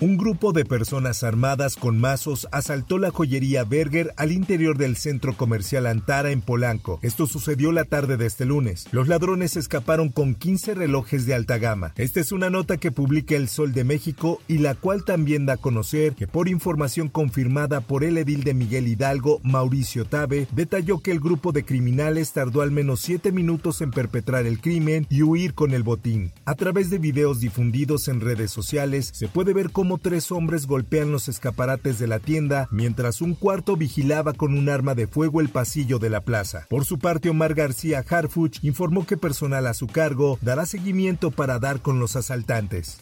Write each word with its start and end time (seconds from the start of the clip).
Un 0.00 0.16
grupo 0.16 0.52
de 0.52 0.64
personas 0.64 1.24
armadas 1.24 1.74
con 1.74 1.98
mazos 1.98 2.46
asaltó 2.52 2.98
la 2.98 3.10
joyería 3.10 3.64
Berger 3.64 4.14
al 4.16 4.30
interior 4.30 4.78
del 4.78 4.96
centro 4.96 5.36
comercial 5.36 5.86
Antara 5.86 6.30
en 6.30 6.40
Polanco. 6.40 7.00
Esto 7.02 7.26
sucedió 7.26 7.72
la 7.72 7.82
tarde 7.82 8.16
de 8.16 8.26
este 8.26 8.44
lunes. 8.44 8.86
Los 8.92 9.08
ladrones 9.08 9.56
escaparon 9.56 10.10
con 10.10 10.36
15 10.36 10.74
relojes 10.74 11.26
de 11.26 11.34
alta 11.34 11.58
gama. 11.58 11.94
Esta 11.96 12.20
es 12.20 12.30
una 12.30 12.48
nota 12.48 12.76
que 12.76 12.92
publica 12.92 13.34
El 13.34 13.48
Sol 13.48 13.72
de 13.72 13.82
México 13.82 14.40
y 14.46 14.58
la 14.58 14.76
cual 14.76 15.04
también 15.04 15.46
da 15.46 15.54
a 15.54 15.56
conocer 15.56 16.14
que 16.14 16.28
por 16.28 16.46
información 16.46 17.08
confirmada 17.08 17.80
por 17.80 18.04
el 18.04 18.18
edil 18.18 18.44
de 18.44 18.54
Miguel 18.54 18.86
Hidalgo, 18.86 19.40
Mauricio 19.42 20.04
Tabe, 20.04 20.46
detalló 20.52 21.00
que 21.00 21.10
el 21.10 21.18
grupo 21.18 21.50
de 21.50 21.64
criminales 21.64 22.32
tardó 22.32 22.62
al 22.62 22.70
menos 22.70 23.00
7 23.00 23.32
minutos 23.32 23.80
en 23.80 23.90
perpetrar 23.90 24.46
el 24.46 24.60
crimen 24.60 25.08
y 25.10 25.22
huir 25.22 25.54
con 25.54 25.74
el 25.74 25.82
botín. 25.82 26.30
A 26.44 26.54
través 26.54 26.88
de 26.88 26.98
videos 26.98 27.40
difundidos 27.40 28.06
en 28.06 28.20
redes 28.20 28.52
sociales 28.52 29.10
se 29.12 29.26
puede 29.26 29.52
ver 29.52 29.70
cómo 29.72 29.87
tres 29.96 30.30
hombres 30.30 30.66
golpean 30.66 31.10
los 31.10 31.28
escaparates 31.28 31.98
de 31.98 32.06
la 32.06 32.18
tienda 32.18 32.68
mientras 32.70 33.22
un 33.22 33.34
cuarto 33.34 33.76
vigilaba 33.76 34.34
con 34.34 34.52
un 34.52 34.68
arma 34.68 34.94
de 34.94 35.06
fuego 35.06 35.40
el 35.40 35.48
pasillo 35.48 35.98
de 35.98 36.10
la 36.10 36.20
plaza. 36.20 36.66
Por 36.68 36.84
su 36.84 36.98
parte, 36.98 37.30
Omar 37.30 37.54
García 37.54 38.04
Harfuch 38.06 38.62
informó 38.62 39.06
que 39.06 39.16
personal 39.16 39.66
a 39.66 39.72
su 39.72 39.86
cargo 39.86 40.38
dará 40.42 40.66
seguimiento 40.66 41.30
para 41.30 41.58
dar 41.58 41.80
con 41.80 41.98
los 41.98 42.16
asaltantes. 42.16 42.98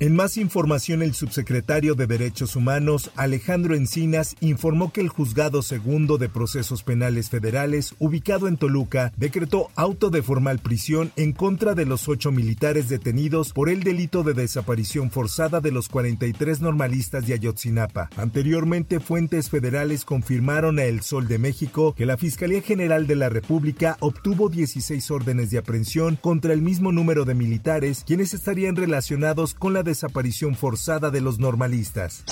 En 0.00 0.16
más 0.16 0.38
información, 0.38 1.02
el 1.02 1.14
subsecretario 1.14 1.94
de 1.94 2.08
Derechos 2.08 2.56
Humanos, 2.56 3.12
Alejandro 3.14 3.76
Encinas, 3.76 4.34
informó 4.40 4.92
que 4.92 5.00
el 5.00 5.08
Juzgado 5.08 5.62
Segundo 5.62 6.18
de 6.18 6.28
Procesos 6.28 6.82
Penales 6.82 7.30
Federales, 7.30 7.94
ubicado 8.00 8.48
en 8.48 8.56
Toluca, 8.56 9.12
decretó 9.16 9.70
auto 9.76 10.10
de 10.10 10.20
formal 10.20 10.58
prisión 10.58 11.12
en 11.14 11.32
contra 11.32 11.74
de 11.74 11.86
los 11.86 12.08
ocho 12.08 12.32
militares 12.32 12.88
detenidos 12.88 13.52
por 13.52 13.68
el 13.68 13.84
delito 13.84 14.24
de 14.24 14.34
desaparición 14.34 15.12
forzada 15.12 15.60
de 15.60 15.70
los 15.70 15.88
43 15.88 16.60
normalistas 16.60 17.28
de 17.28 17.34
Ayotzinapa. 17.34 18.10
Anteriormente, 18.16 18.98
fuentes 18.98 19.48
federales 19.48 20.04
confirmaron 20.04 20.80
a 20.80 20.84
El 20.84 21.02
Sol 21.02 21.28
de 21.28 21.38
México 21.38 21.94
que 21.94 22.04
la 22.04 22.16
Fiscalía 22.16 22.62
General 22.62 23.06
de 23.06 23.14
la 23.14 23.28
República 23.28 23.96
obtuvo 24.00 24.48
16 24.48 25.08
órdenes 25.12 25.52
de 25.52 25.58
aprehensión 25.58 26.18
contra 26.20 26.52
el 26.52 26.62
mismo 26.62 26.90
número 26.90 27.24
de 27.24 27.34
militares, 27.34 28.02
quienes 28.04 28.34
estarían 28.34 28.74
relacionados 28.74 29.54
con 29.54 29.72
la 29.72 29.83
desaparición 29.84 30.56
forzada 30.56 31.10
de 31.10 31.20
los 31.20 31.38
normalistas. 31.38 32.24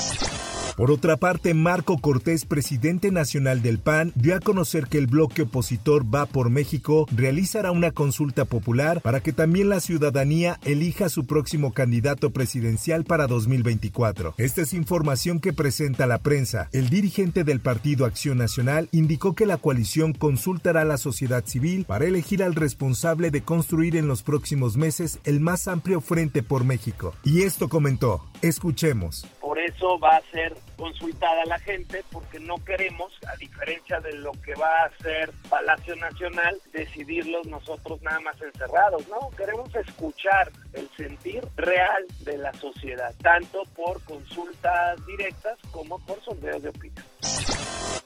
Por 0.77 0.91
otra 0.91 1.16
parte, 1.19 1.53
Marco 1.53 1.99
Cortés, 1.99 2.47
presidente 2.47 3.10
nacional 3.10 3.60
del 3.60 3.78
PAN, 3.78 4.12
dio 4.15 4.34
a 4.34 4.41
conocer 4.41 4.87
que 4.87 4.99
el 4.99 5.06
bloque 5.06 5.43
opositor 5.43 6.03
Va 6.12 6.27
por 6.27 6.49
México 6.49 7.06
realizará 7.15 7.71
una 7.72 7.91
consulta 7.91 8.47
popular 8.47 9.03
para 9.03 9.21
que 9.21 9.32
también 9.32 9.69
la 9.69 9.81
ciudadanía 9.81 10.59
elija 10.65 11.11
su 11.11 11.27
próximo 11.27 11.72
candidato 11.72 12.31
presidencial 12.31 13.05
para 13.05 13.27
2024. 13.27 14.34
Esta 14.38 14.62
es 14.62 14.72
información 14.72 15.41
que 15.41 15.53
presenta 15.53 16.06
la 16.06 16.19
prensa. 16.19 16.69
El 16.72 16.88
dirigente 16.88 17.44
del 17.44 17.61
Partido 17.61 18.06
Acción 18.06 18.38
Nacional 18.38 18.88
indicó 18.93 19.34
que 19.34 19.47
la 19.47 19.59
coalición 19.59 20.15
consultará 20.15 20.82
a 20.82 20.87
la 20.87 20.97
sociedad 20.97 21.44
civil 21.47 21.84
para 21.84 22.06
elegir 22.06 22.43
al 22.43 22.55
responsable 22.55 23.31
de 23.31 23.43
construir 23.43 23.97
en 23.97 24.09
los 24.09 24.22
próximos 24.22 24.77
meses 24.77 25.19
el 25.25 25.41
más 25.41 25.69
amplio 25.69 26.00
frente 26.00 26.43
por 26.43 26.65
México. 26.65 27.15
Y 27.25 27.43
esto 27.43 27.69
comentó. 27.69 28.25
Escuchemos 28.41 29.27
eso 29.62 29.99
va 29.99 30.17
a 30.17 30.23
ser 30.31 30.55
consultada 30.77 31.45
la 31.47 31.59
gente 31.59 32.05
porque 32.11 32.41
no 32.41 32.56
queremos, 32.65 33.12
a 33.28 33.37
diferencia 33.37 34.00
de 34.00 34.15
lo 34.15 34.33
que 34.45 34.55
va 34.55 34.83
a 34.83 34.84
hacer 34.87 35.31
Palacio 35.49 35.97
Nacional, 35.97 36.61
decidirlos 36.73 37.47
nosotros 37.47 38.03
nada 38.03 38.21
más 38.21 38.41
encerrados, 38.41 39.06
¿no? 39.09 39.31
Queremos 39.37 39.75
escuchar 39.75 40.50
el 40.73 40.89
sentir 40.97 41.45
real 41.56 42.05
de 42.21 42.39
la 42.39 42.53
sociedad, 42.55 43.15
tanto 43.23 43.62
por 43.77 44.03
consultas 44.05 45.05
directas 45.06 45.59
como 45.71 45.99
por 46.00 46.23
sondeos 46.25 46.62
de 46.62 46.69
opinión. 46.69 47.05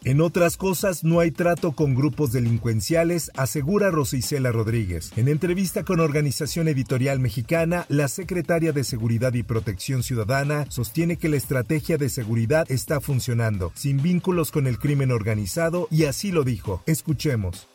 En 0.06 0.20
otras 0.20 0.56
cosas, 0.56 1.02
no 1.02 1.18
hay 1.18 1.32
trato 1.32 1.72
con 1.72 1.96
grupos 1.96 2.30
delincuenciales, 2.30 3.32
asegura 3.34 3.90
Rosicela 3.90 4.52
Rodríguez. 4.52 5.10
En 5.16 5.26
entrevista 5.26 5.82
con 5.82 5.98
Organización 5.98 6.68
Editorial 6.68 7.18
Mexicana, 7.18 7.86
la 7.88 8.06
secretaria 8.06 8.72
de 8.72 8.84
Seguridad 8.84 9.34
y 9.34 9.42
Protección 9.42 10.04
Ciudadana 10.04 10.66
sostiene 10.68 11.16
que 11.16 11.28
la 11.28 11.36
estrategia 11.36 11.98
de 11.98 12.08
seguridad 12.08 12.70
está 12.70 13.00
funcionando, 13.00 13.72
sin 13.74 14.00
vínculos 14.00 14.52
con 14.52 14.68
el 14.68 14.78
crimen 14.78 15.10
organizado, 15.10 15.88
y 15.90 16.04
así 16.04 16.30
lo 16.30 16.44
dijo. 16.44 16.84
Escuchemos. 16.86 17.66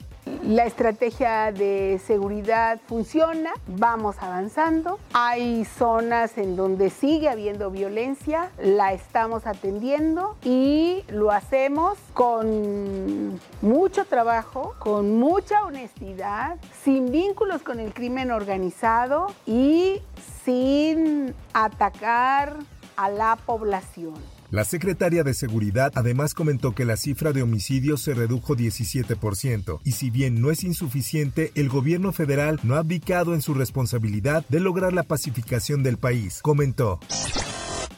La 0.44 0.66
estrategia 0.66 1.52
de 1.52 2.00
seguridad 2.06 2.80
funciona, 2.88 3.52
vamos 3.68 4.16
avanzando. 4.20 5.00
Hay 5.14 5.66
zonas 5.66 6.38
en 6.38 6.56
donde 6.56 6.90
sigue 6.90 7.30
habiendo 7.30 7.72
violencia, 7.72 8.52
la 8.62 8.94
estamos 8.94 9.48
atendiendo 9.48 10.36
y 10.44 11.04
lo 11.10 11.32
hacemos 11.32 11.98
con 12.14 13.40
mucho 13.62 14.06
trabajo, 14.06 14.76
con 14.80 15.18
mucha 15.18 15.64
honestidad, 15.66 16.58
sin 16.84 17.12
vínculos 17.12 17.62
con 17.64 17.80
el 17.80 17.94
crimen 17.94 18.32
organizado 18.32 19.28
y 19.46 20.02
sin 20.44 21.34
atacar 21.54 22.58
a 22.96 23.10
la 23.10 23.38
población. 23.46 24.41
La 24.52 24.66
secretaria 24.66 25.24
de 25.24 25.34
Seguridad 25.34 25.94
además 25.96 26.34
comentó 26.34 26.76
que 26.76 26.84
la 26.84 26.98
cifra 26.98 27.32
de 27.32 27.42
homicidios 27.42 28.02
se 28.02 28.14
redujo 28.14 28.54
17% 28.54 29.80
y 29.86 29.94
si 29.94 30.10
bien 30.10 30.42
no 30.42 30.52
es 30.52 30.66
insuficiente, 30.66 31.54
el 31.56 31.70
gobierno 31.70 32.12
federal 32.12 32.60
no 32.64 32.76
ha 32.76 32.80
abdicado 32.80 33.34
en 33.34 33.42
su 33.42 33.54
responsabilidad 33.54 34.46
de 34.50 34.60
lograr 34.60 34.92
la 34.92 35.04
pacificación 35.04 35.84
del 35.84 35.98
país, 35.98 36.42
comentó. 36.42 37.00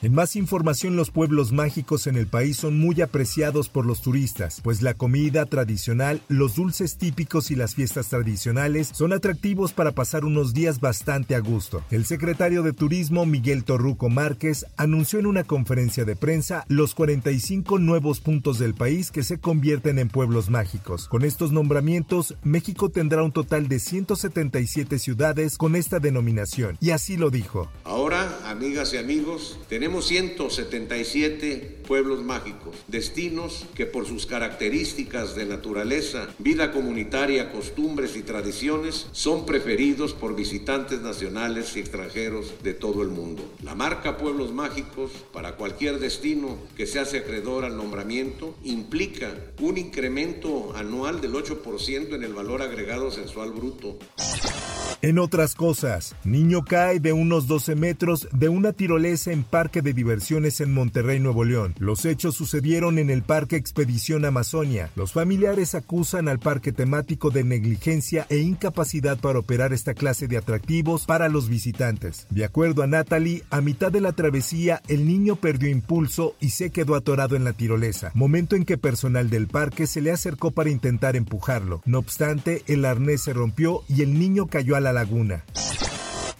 En 0.04 0.14
más 0.14 0.36
información, 0.36 0.98
los 0.98 1.12
pueblos 1.12 1.54
mágicos 1.54 2.08
en 2.08 2.18
el 2.18 2.28
país 2.28 2.58
son 2.58 2.78
muy 2.78 3.02
apreciados 3.02 3.70
por 3.70 3.86
los 3.86 4.02
turistas, 4.02 4.60
pues 4.62 4.82
la 4.82 4.96
comida 4.96 5.46
tradicional, 5.46 6.22
los 6.28 6.56
dulces 6.56 6.98
típicos 6.98 7.52
y 7.52 7.56
las 7.56 7.74
fiestas 7.74 8.10
tradicionales 8.10 8.90
son 8.92 9.14
atractivos 9.14 9.72
para 9.72 9.94
pasar 9.94 10.26
unos 10.26 10.54
días 10.54 10.82
bastante 10.82 11.36
a 11.36 11.40
gusto. 11.40 11.86
El 11.90 12.04
secretario 12.04 12.64
de 12.64 12.74
Turismo, 12.74 13.26
Miguel 13.26 13.64
Torruco 13.64 14.10
Márquez, 14.10 14.66
anunció 14.76 15.20
en 15.20 15.26
una 15.26 15.46
conferencia 15.46 16.04
de 16.04 16.18
prensa 16.18 16.66
los 16.68 16.96
45 16.96 17.80
nuevos 17.80 18.20
puntos 18.20 18.60
del 18.60 18.74
país 18.74 19.10
que 19.10 19.24
se 19.24 19.38
convierten 19.38 20.00
en 20.00 20.10
pueblos 20.10 20.50
mágicos. 20.50 21.08
Con 21.08 21.24
estos 21.24 21.54
nombramientos, 21.54 22.36
México 22.44 22.90
tendrá 22.90 23.24
un 23.24 23.32
total 23.32 23.70
de 23.70 23.80
177 23.80 25.00
ciudades 25.00 25.58
con 25.58 25.78
esta 25.78 26.00
denominación, 26.00 26.78
y 26.82 26.90
así 26.90 27.16
lo 27.16 27.30
dijo. 27.30 27.72
Ahora, 27.86 28.28
amigas 28.54 28.94
y 28.94 28.98
amigos, 28.98 29.58
tenemos 29.68 30.06
177 30.06 31.80
pueblos 31.88 32.24
mágicos, 32.24 32.76
destinos 32.88 33.66
que 33.74 33.88
por 33.88 34.06
sus 34.06 34.28
características 34.28 35.36
de 35.36 35.46
naturaleza, 35.46 36.30
vida 36.38 36.72
comunitaria, 36.72 37.52
costumbres 37.52 38.16
y 38.16 38.22
tradiciones 38.22 39.08
son 39.12 39.48
preferidos 39.48 40.14
por 40.14 40.36
visitantes 40.36 41.02
nacionales 41.02 41.76
y 41.76 41.80
extranjeros 41.80 42.54
de 42.62 42.76
todo 42.76 43.02
el 43.02 43.10
mundo. 43.10 43.44
La 43.64 43.74
marca 43.74 44.18
Pueblos 44.18 44.54
Mágicos 44.54 45.12
para 45.34 45.56
cualquier 45.56 45.98
destino 45.98 46.58
que 46.78 46.86
se 46.86 47.00
hace 47.00 47.18
acreedor 47.18 47.66
al 47.66 47.76
nombramiento 47.76 48.56
implica 48.64 49.34
un 49.60 49.80
incremento 49.80 50.76
anual 50.76 51.22
del 51.22 51.34
8% 51.34 52.14
en 52.14 52.24
el 52.24 52.34
valor 52.34 52.62
agregado 52.62 53.10
sensual 53.10 53.52
bruto. 53.52 53.98
En 55.04 55.20
otras 55.20 55.54
cosas, 55.54 56.16
niño 56.24 56.64
cae 56.64 57.02
de 57.02 57.12
unos 57.12 57.46
12 57.46 57.76
metros 57.76 58.30
de 58.32 58.48
una 58.48 58.72
tirolesa 58.72 59.34
en 59.34 59.44
parque 59.44 59.82
de 59.82 59.92
diversiones 59.92 60.62
en 60.62 60.74
Monterrey, 60.74 61.20
Nuevo 61.20 61.44
León. 61.44 61.76
Los 61.78 62.06
hechos 62.06 62.36
sucedieron 62.36 62.98
en 62.98 63.10
el 63.10 63.22
Parque 63.22 63.58
Expedición 63.58 64.24
Amazonia. 64.24 64.92
Los 64.96 65.12
familiares 65.12 65.76
acusan 65.76 66.30
al 66.30 66.40
parque 66.40 66.72
temático 66.72 67.32
de 67.32 67.44
negligencia 67.44 68.26
e 68.30 68.38
incapacidad 68.38 69.20
para 69.20 69.40
operar 69.40 69.74
esta 69.74 69.94
clase 69.94 70.30
de 70.30 70.38
atractivos 70.38 71.06
para 71.06 71.28
los 71.28 71.50
visitantes. 71.50 72.26
De 72.30 72.46
acuerdo 72.46 72.82
a 72.82 72.88
Natalie, 72.88 73.44
a 73.50 73.60
mitad 73.60 73.92
de 73.92 74.00
la 74.00 74.14
travesía 74.14 74.82
el 74.88 75.06
niño 75.06 75.36
perdió 75.36 75.68
impulso 75.68 76.38
y 76.40 76.52
se 76.52 76.70
quedó 76.70 76.96
atorado 76.96 77.36
en 77.36 77.44
la 77.44 77.52
tirolesa, 77.52 78.12
momento 78.14 78.56
en 78.56 78.64
que 78.64 78.78
personal 78.78 79.30
del 79.30 79.48
parque 79.48 79.86
se 79.86 80.00
le 80.00 80.12
acercó 80.12 80.52
para 80.52 80.70
intentar 80.70 81.18
empujarlo. 81.18 81.82
No 81.86 82.00
obstante, 82.00 82.64
el 82.68 82.86
arnés 82.86 83.24
se 83.24 83.34
rompió 83.34 83.82
y 83.90 84.02
el 84.02 84.18
niño 84.18 84.48
cayó 84.48 84.78
a 84.78 84.80
la 84.80 84.93
laguna. 84.94 85.44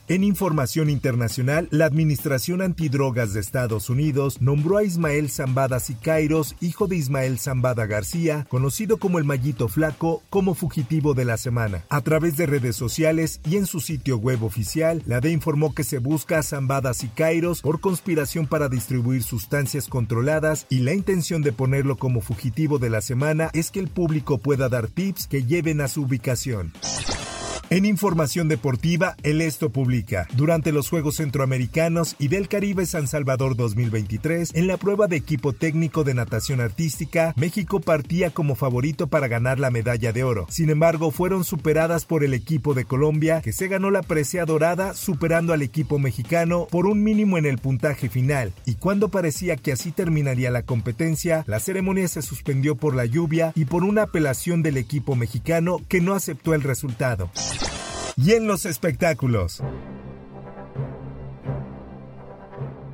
En 0.10 0.26
información 0.26 0.90
internacional, 0.90 1.70
la 1.72 1.86
Administración 1.86 2.62
Antidrogas 2.62 3.34
de 3.34 3.40
Estados 3.40 3.90
Unidos 3.90 4.42
nombró 4.42 4.78
a 4.78 4.84
Ismael 4.84 5.30
Zambada 5.30 5.80
Sicairos, 5.80 6.58
hijo 6.60 6.88
de 6.88 6.98
Ismael 6.98 7.40
Zambada 7.40 7.86
García, 7.86 8.46
conocido 8.50 8.98
como 8.98 9.18
el 9.18 9.24
Mallito 9.24 9.70
Flaco, 9.70 10.22
como 10.30 10.56
fugitivo 10.56 11.14
de 11.14 11.24
la 11.24 11.38
semana. 11.38 11.86
A 11.88 12.02
través 12.02 12.36
de 12.36 12.48
redes 12.48 12.76
sociales 12.76 13.40
y 13.46 13.56
en 13.56 13.66
su 13.66 13.80
sitio 13.80 14.18
web 14.18 14.44
oficial, 14.44 15.02
la 15.06 15.22
DE 15.22 15.32
informó 15.32 15.74
que 15.74 15.86
se 15.86 16.00
busca 16.00 16.40
a 16.40 16.44
Zambada 16.44 16.94
Sicairos 16.94 17.62
por 17.62 17.80
conspiración 17.80 18.46
para 18.46 18.68
distribuir 18.68 19.24
sustancias 19.24 19.88
controladas 19.88 20.66
y 20.70 20.80
la 20.80 20.94
intención 20.94 21.44
de 21.44 21.54
ponerlo 21.54 21.96
como 21.96 22.20
fugitivo 22.20 22.78
de 22.78 22.90
la 22.90 23.00
semana 23.00 23.52
es 23.54 23.72
que 23.72 23.80
el 23.80 23.88
público 23.88 24.38
pueda 24.38 24.68
dar 24.68 24.90
tips 24.90 25.28
que 25.28 25.46
lleven 25.46 25.80
a 25.80 25.88
su 25.88 26.02
ubicación. 26.02 26.74
En 27.74 27.86
información 27.86 28.50
deportiva, 28.50 29.16
el 29.24 29.42
Esto 29.42 29.72
publica, 29.72 30.28
durante 30.36 30.72
los 30.72 30.90
Juegos 30.90 31.16
Centroamericanos 31.16 32.16
y 32.20 32.28
del 32.28 32.48
Caribe 32.48 32.86
San 32.86 33.08
Salvador 33.08 33.56
2023, 33.56 34.52
en 34.54 34.68
la 34.68 34.78
prueba 34.78 35.08
de 35.08 35.16
equipo 35.16 35.54
técnico 35.54 36.04
de 36.04 36.14
natación 36.14 36.62
artística, 36.62 37.34
México 37.36 37.80
partía 37.80 38.30
como 38.30 38.54
favorito 38.54 39.08
para 39.08 39.28
ganar 39.28 39.58
la 39.58 39.72
medalla 39.72 40.14
de 40.14 40.24
oro. 40.24 40.46
Sin 40.52 40.70
embargo, 40.70 41.10
fueron 41.10 41.44
superadas 41.44 42.06
por 42.06 42.24
el 42.24 42.36
equipo 42.36 42.76
de 42.76 42.86
Colombia, 42.86 43.42
que 43.42 43.54
se 43.54 43.68
ganó 43.68 43.90
la 43.90 44.04
presea 44.04 44.46
dorada, 44.46 44.94
superando 44.94 45.52
al 45.52 45.64
equipo 45.64 45.98
mexicano 45.98 46.68
por 46.70 46.86
un 46.86 47.02
mínimo 47.02 47.40
en 47.40 47.48
el 47.48 47.58
puntaje 47.58 48.08
final. 48.08 48.54
Y 48.68 48.76
cuando 48.76 49.10
parecía 49.10 49.56
que 49.56 49.72
así 49.72 49.92
terminaría 49.92 50.52
la 50.52 50.62
competencia, 50.62 51.44
la 51.48 51.60
ceremonia 51.60 52.08
se 52.08 52.22
suspendió 52.22 52.76
por 52.76 52.94
la 52.94 53.06
lluvia 53.08 53.52
y 53.56 53.66
por 53.66 53.84
una 53.84 54.04
apelación 54.04 54.62
del 54.62 54.78
equipo 54.78 55.16
mexicano 55.16 55.78
que 55.90 56.02
no 56.02 56.14
aceptó 56.14 56.54
el 56.54 56.62
resultado 56.62 57.32
y 58.16 58.34
en 58.34 58.48
los 58.48 58.66
espectáculos. 58.66 59.62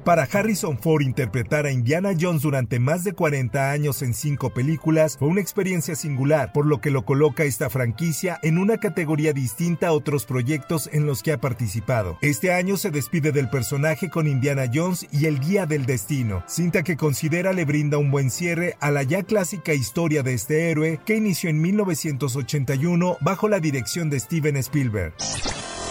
Para 0.10 0.24
Harrison 0.24 0.80
Ford 0.80 1.04
interpretar 1.04 1.68
a 1.68 1.72
Indiana 1.72 2.14
Jones 2.20 2.42
durante 2.42 2.80
más 2.80 3.04
de 3.04 3.14
40 3.14 3.70
años 3.70 4.02
en 4.02 4.16
cinco 4.16 4.50
películas 4.50 5.16
fue 5.20 5.28
una 5.28 5.40
experiencia 5.40 5.94
singular, 5.94 6.52
por 6.52 6.66
lo 6.66 6.82
que 6.82 6.90
lo 6.90 7.06
coloca 7.06 7.44
esta 7.44 7.70
franquicia 7.70 8.40
en 8.42 8.58
una 8.58 8.80
categoría 8.80 9.34
distinta 9.34 9.90
a 9.90 9.92
otros 9.92 10.26
proyectos 10.26 10.90
en 10.94 11.06
los 11.06 11.22
que 11.22 11.32
ha 11.32 11.40
participado. 11.40 12.18
Este 12.24 12.52
año 12.52 12.76
se 12.76 12.90
despide 12.90 13.32
del 13.32 13.52
personaje 13.52 14.10
con 14.10 14.28
Indiana 14.28 14.64
Jones 14.74 15.06
y 15.12 15.28
el 15.28 15.40
Guía 15.40 15.68
del 15.68 15.86
Destino, 15.86 16.44
cinta 16.48 16.82
que 16.82 16.98
considera 16.98 17.54
le 17.54 17.66
brinda 17.66 18.00
un 18.00 18.10
buen 18.10 18.32
cierre 18.32 18.78
a 18.80 18.90
la 18.90 19.04
ya 19.04 19.22
clásica 19.22 19.76
historia 19.76 20.24
de 20.24 20.34
este 20.34 20.72
héroe 20.72 21.00
que 21.06 21.18
inició 21.18 21.52
en 21.52 21.62
1981 21.62 23.18
bajo 23.22 23.48
la 23.48 23.60
dirección 23.60 24.10
de 24.10 24.20
Steven 24.20 24.58
Spielberg. 24.58 25.14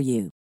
for 0.00 0.04
you. 0.04 0.39